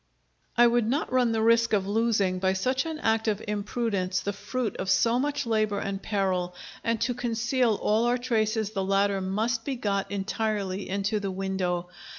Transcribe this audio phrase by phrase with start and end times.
[0.57, 4.33] I would not run the risk of losing by such an act of imprudence the
[4.33, 9.21] fruit of so much labor and peril, and to conceal all our traces the ladder
[9.21, 11.87] must be got entirely into the window.